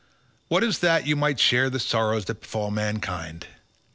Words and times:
Was 0.49 0.63
it 0.77 0.81
that 0.81 1.05
you 1.05 1.15
might 1.15 1.39
share 1.39 1.69
the 1.69 1.79
sorrows 1.79 2.25
that 2.25 2.41
befall 2.41 2.71
mankind? 2.71 3.45